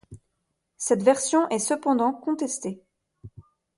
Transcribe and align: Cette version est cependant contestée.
Cette 0.77 1.03
version 1.03 1.47
est 1.49 1.59
cependant 1.59 2.11
contestée. 2.11 2.81